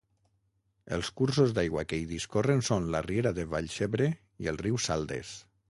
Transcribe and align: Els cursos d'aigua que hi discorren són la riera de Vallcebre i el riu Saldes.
Els 0.95 1.11
cursos 1.21 1.53
d'aigua 1.57 1.83
que 1.91 1.99
hi 1.99 2.07
discorren 2.15 2.65
són 2.71 2.91
la 2.97 3.05
riera 3.11 3.37
de 3.43 3.49
Vallcebre 3.55 4.13
i 4.47 4.53
el 4.53 4.63
riu 4.65 4.87
Saldes. 4.91 5.39